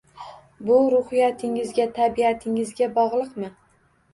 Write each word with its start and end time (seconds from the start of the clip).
Bu– 0.69 0.77
ruhiyatingizga, 0.93 1.87
tabiatingizga 1.99 2.89
bog‘liqmi? 2.99 3.53